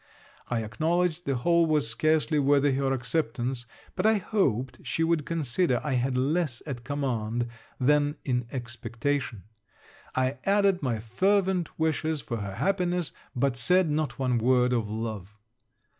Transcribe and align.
I 0.47 0.63
acknowledged 0.63 1.25
the 1.25 1.35
whole 1.35 1.67
was 1.67 1.87
scarcely 1.87 2.39
worthy 2.39 2.71
her 2.73 2.91
acceptance, 2.91 3.67
but 3.95 4.03
I 4.03 4.15
hoped 4.17 4.79
she 4.81 5.03
would 5.03 5.27
consider 5.27 5.79
I 5.83 5.93
had 5.93 6.17
less 6.17 6.63
at 6.65 6.83
command 6.83 7.47
than 7.79 8.15
in 8.25 8.47
expectation. 8.51 9.43
I 10.15 10.39
added 10.43 10.81
my 10.81 10.97
fervent 10.99 11.77
wishes 11.77 12.19
for 12.21 12.37
her 12.37 12.55
happiness, 12.55 13.11
but 13.35 13.55
said 13.55 13.91
not 13.91 14.17
one 14.17 14.39
word 14.39 14.73
of 14.73 14.89
love. 14.89 15.37